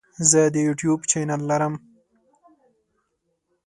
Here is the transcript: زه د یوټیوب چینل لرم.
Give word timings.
زه 0.29 0.41
د 0.53 0.55
یوټیوب 0.67 0.99
چینل 1.11 1.41
لرم. 1.51 1.73